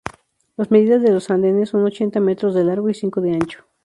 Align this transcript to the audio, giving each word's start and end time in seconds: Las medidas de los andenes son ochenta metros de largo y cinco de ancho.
Las 0.57 0.71
medidas 0.71 1.03
de 1.03 1.11
los 1.11 1.29
andenes 1.29 1.69
son 1.69 1.83
ochenta 1.85 2.19
metros 2.19 2.55
de 2.55 2.63
largo 2.63 2.89
y 2.89 2.95
cinco 2.95 3.21
de 3.21 3.33
ancho. 3.33 3.67